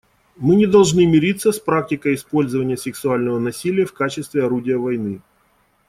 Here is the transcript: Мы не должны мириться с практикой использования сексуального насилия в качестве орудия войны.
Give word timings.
Мы 0.35 0.55
не 0.55 0.65
должны 0.65 1.05
мириться 1.05 1.51
с 1.51 1.59
практикой 1.59 2.15
использования 2.15 2.75
сексуального 2.75 3.37
насилия 3.37 3.85
в 3.85 3.93
качестве 3.93 4.43
орудия 4.43 4.77
войны. 4.77 5.21